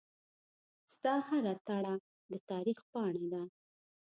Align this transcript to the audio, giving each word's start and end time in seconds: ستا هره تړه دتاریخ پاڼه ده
ستا 0.93 1.13
هره 1.27 1.53
تړه 1.67 1.93
دتاریخ 2.31 2.79
پاڼه 2.91 3.25
ده 3.33 3.41